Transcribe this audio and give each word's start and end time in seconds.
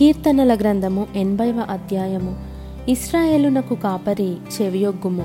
కీర్తనల 0.00 0.54
గ్రంథము 0.54 1.06
ఎనభైవ 1.16 1.66
అధ్యాయము. 1.70 2.36
ఇస్రాయేలునకు 2.88 3.74
కాపరి 3.74 4.36
చెవియొగ్గుము. 4.60 5.22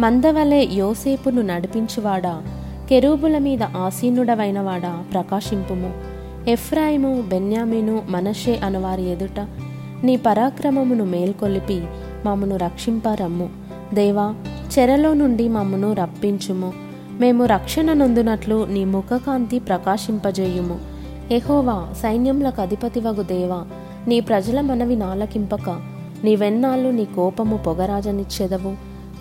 మందవలే 0.00 0.68
యోసేపును 0.72 1.42
నడిపించువాడా? 1.42 2.42
కెరూబుల 2.88 3.38
మీద 3.38 3.62
ఆసీనుడవైనవాడా? 3.62 5.04
ప్రకాశింపుము. 5.12 5.94
ఎఫ్రాయిము 6.48 7.24
బెన్యామీను 7.28 8.02
మనషే 8.08 8.60
అనువారి 8.64 9.10
ఎదుట 9.10 9.46
నీ 10.04 10.16
పరాక్రమమును 10.16 11.04
మేల్కొలిపి 11.04 11.82
మమ్మను 12.26 12.56
రక్షింపరమ్ము. 12.56 13.50
దేవా 13.94 14.34
చెరలో 14.78 15.14
నుండి 15.14 15.48
మమ్మను 15.48 15.92
రప్పించుము. 15.92 16.72
మేము 17.20 17.44
రక్షణ 17.44 17.92
నొందునట్లు 17.92 18.66
నీ 18.70 18.84
ముఖకాంతి 18.84 19.58
ప్రకాశింపజేయుము. 19.58 20.78
ఎహోవా 21.30 21.88
సైన్యములకు 22.02 22.60
అధిపతివగు 22.60 23.22
దేవా 23.22 23.64
నీ 24.08 24.20
ప్రజల 24.20 24.60
మనవి 24.60 24.96
నాలకింపక 24.96 25.80
నీవెన్నాళ్ళు 26.24 26.88
నీ 26.88 27.04
కోపము 27.04 27.56
పొగరాజనిచ్చెదవు. 27.56 28.74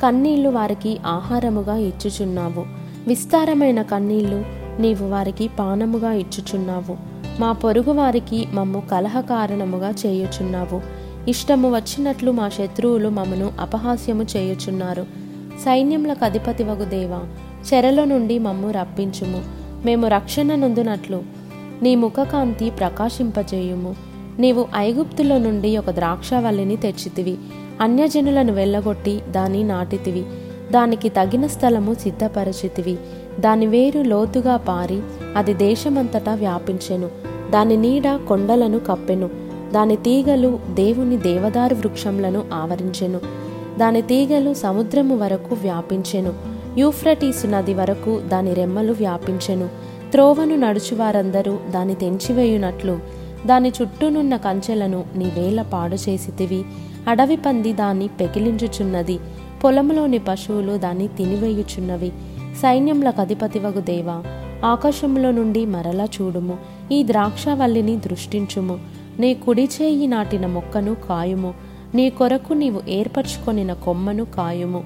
కన్నీళ్ళు 0.04 0.50
వారికి 0.50 0.98
ఆహారముగా 1.06 1.76
ఇచ్చుచున్నావు. 1.78 2.66
విస్తారమైన 3.08 3.82
కన్నీళ్ళు 3.82 4.46
నీవు 4.80 5.06
వారికి 5.06 5.48
పానముగా 5.48 6.14
ఇచ్చుచున్నావు. 6.14 6.98
మా 7.40 7.52
పొరుగు 7.52 7.92
వారికి 7.92 8.48
మమ్ము 8.54 8.84
కలహ 8.92 9.22
కారణముగా 9.22 9.94
చేయుచున్నావు. 10.06 10.82
ఇష్టము 11.30 11.76
వచ్చినట్లు 11.76 12.32
మా 12.32 12.50
శత్రువులు 12.50 13.10
మమ్మను 13.10 13.52
అపహాస్యము 13.60 14.24
చేయుచున్నారు. 14.24 15.06
సైన్యములకు 15.66 16.26
అధిపతివగు 16.26 16.86
దేవా 16.86 17.20
చెరలో 17.74 18.06
నుండి 18.06 18.40
మమ్ము 18.40 18.72
రప్పించుము. 18.72 19.44
మేము 19.86 20.08
రక్షణ 20.08 20.56
నొందునట్లు 20.56 21.24
నీ 21.82 21.96
ముఖకాంతి 21.96 22.70
ప్రకాశింపజేయుము. 22.70 24.15
నీవు 24.40 24.66
ఐగుప్తులో 24.76 25.38
నుండి 25.38 25.78
ఒక 25.78 25.90
ద్రాక్షవల్లిని 25.90 26.76
తెచ్చితివి. 26.76 27.38
అన్యజనులను 27.82 28.54
వెళ్ళగొట్టి 28.54 29.22
దాని 29.32 29.64
నాటితివి. 29.64 30.26
దానికి 30.72 31.10
తగిన 31.10 31.48
స్థలము 31.48 31.94
సిద్ధపరచితివి. 31.94 32.98
దాని 33.40 33.68
వేరు 33.68 34.02
లోతుగా 34.02 34.58
పారి 34.58 35.02
అది 35.36 35.54
దేశమంతటా 35.54 36.34
వ్యాపించెను. 36.34 37.10
దాని 37.52 37.78
నీడ 37.78 38.04
కొండలను 38.28 38.80
కప్పెను. 38.80 39.30
దాని 39.74 39.96
తీగలు 39.96 40.60
దేవుని 40.74 41.18
దేవదారు 41.18 41.76
వృక్షములను 41.76 42.44
ఆవరించెను. 42.54 43.20
దాని 43.80 44.02
తీగలు 44.02 44.54
సముద్రము 44.54 45.18
వరకు 45.18 45.56
వ్యాపించెను. 45.56 46.34
యూఫ్రటీసు 46.78 47.48
నది 47.48 47.74
వరకు 47.74 48.20
దాని 48.20 48.54
రెమ్మలు 48.54 48.94
వ్యాపించెను. 48.94 49.70
త్రోవను 50.12 50.56
నడుచువారందరూ 50.56 51.58
దాని 51.70 51.96
తెంచివేయునట్లు 51.96 53.15
దాని 53.46 53.70
చుట్టూనున్న 53.70 54.38
కంచెలను 54.38 55.04
నీ 55.16 55.26
వేల 55.26 55.62
పాడు 55.62 55.96
చేసితివి. 55.96 56.66
అడవి 57.08 57.36
పంది 57.36 57.74
దాన్ని 57.74 58.08
పెకిలించుచున్నది. 58.08 59.20
పొలంలోని 59.64 60.18
పశువులు 60.18 60.78
దాన్ని 60.78 61.08
తినివేయుచున్నవి. 61.08 62.12
సైన్యములకు 62.62 63.22
అధిపతివగు 63.22 63.82
దేవా 63.82 64.24
ఆకాశంలో 64.66 65.32
నుండి 65.32 65.66
మరలా 65.66 66.08
చూడుము. 66.22 66.58
ఈ 66.92 67.04
ద్రాక్షవల్లిని 67.04 67.98
దృష్టించుము. 67.98 68.80
నీ 69.20 69.34
కుడి 69.34 69.64
చేయి 69.64 70.08
నాటిన 70.08 70.46
మొక్కను 70.46 70.96
కాయుము. 70.96 71.54
నీ 71.96 72.10
కొరకు 72.10 72.54
నీవు 72.54 72.82
ఏర్పరచుకొనిన 72.90 73.74
కొమ్మను 73.74 74.26
కాయుము. 74.26 74.84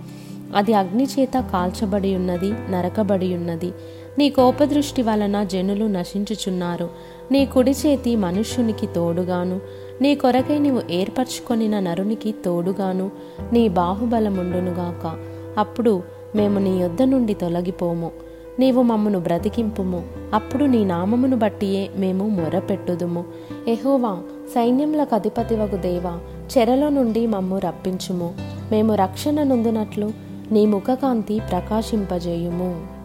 అది 0.55 0.73
అగ్నిచేత 0.73 1.39
కాల్చబడి 1.39 2.15
ఉన్నది 2.15 2.51
నరకబడి 2.51 3.35
ఉన్నది 3.35 3.71
నీ 4.19 4.29
కోపదృష్టి 4.29 5.01
వలన 5.01 5.43
జనులు 5.43 5.85
నశించుచున్నారు. 5.85 6.89
నీ 7.31 7.45
కుడి 7.45 7.71
చేతి 7.71 8.15
మనుష్యునికి 8.15 8.87
తోడుగాను. 8.87 9.59
నీ 10.01 10.15
కొరకై 10.15 10.59
నీవు 10.59 10.81
ఏర్పరచుకొనిన 10.91 11.79
నరునికి 11.79 12.35
తోడుగాను. 12.45 13.11
నీ 13.53 13.69
బాహుబలముండునుగాక 13.69 15.19
అప్పుడు 15.57 16.03
మేము 16.35 16.59
నీ 16.59 16.77
యొద్ద 16.77 17.01
నుండి 17.01 17.33
తొలగిపోము. 17.33 18.11
నీవు 18.59 18.81
మమ్మను 18.81 19.19
బ్రతికింపుము. 19.19 20.03
అప్పుడు 20.33 20.65
నీ 20.65 20.85
నామమును 20.85 21.37
బట్టియే 21.37 21.89
మేము 21.95 22.29
మొరపెట్టుదుము. 22.29 23.25
ఎహోవా 23.67 24.17
సైన్యములకు 24.55 25.15
అధిపతివగు 25.15 25.77
దేవా 25.77 26.19
చెరలో 26.57 26.89
నుండి 26.89 27.27
మమ్ము 27.27 27.59
రప్పించుము. 27.59 28.33
మేము 28.71 28.95
రక్షణ 28.95 29.43
నొందునట్లు 29.43 30.11
నీ 30.51 30.65
ముఖకాంతి 30.65 31.41
ప్రకాశింపజేయుము. 31.51 32.98